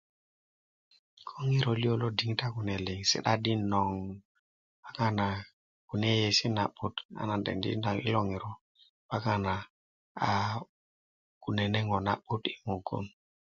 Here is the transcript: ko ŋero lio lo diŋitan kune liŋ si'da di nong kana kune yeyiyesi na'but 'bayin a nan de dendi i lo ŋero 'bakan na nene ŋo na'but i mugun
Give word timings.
ko 1.27 1.33
ŋero 1.49 1.71
lio 1.81 1.93
lo 2.01 2.07
diŋitan 2.17 2.51
kune 2.55 2.75
liŋ 2.85 2.99
si'da 3.09 3.33
di 3.43 3.53
nong 3.71 3.95
kana 4.97 5.27
kune 5.89 6.07
yeyiyesi 6.11 6.47
na'but 6.57 6.93
'bayin 7.01 7.17
a 7.21 7.29
nan 7.29 7.41
de 7.45 7.51
dendi 7.61 7.99
i 8.07 8.09
lo 8.15 8.21
ŋero 8.29 8.51
'bakan 9.07 9.39
na 9.45 9.55
nene 11.57 11.79
ŋo 11.87 11.97
na'but 12.07 12.43
i 12.53 12.55
mugun 12.65 13.05